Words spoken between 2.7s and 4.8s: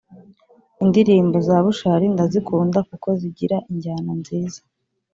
kuko zigira injyana nziza